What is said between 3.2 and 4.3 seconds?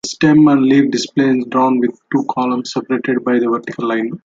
by a vertical line.